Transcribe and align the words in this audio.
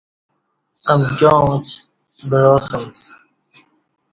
امکیاں 0.91 1.39
اݩڅ 1.45 1.65
بعاسوم 2.29 2.83